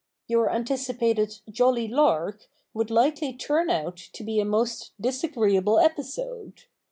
[0.27, 6.63] Your anticipated "jolly lark" would likely turn out to be a most disagreeable episode.